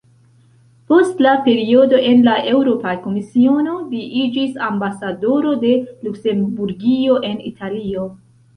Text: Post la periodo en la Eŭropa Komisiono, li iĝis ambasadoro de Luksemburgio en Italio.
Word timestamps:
Post 0.91 1.19
la 1.25 1.33
periodo 1.47 1.99
en 2.11 2.23
la 2.29 2.37
Eŭropa 2.53 2.95
Komisiono, 3.03 3.77
li 3.93 4.01
iĝis 4.23 4.59
ambasadoro 4.71 5.55
de 5.67 5.77
Luksemburgio 6.09 7.23
en 7.33 7.41
Italio. 7.55 8.11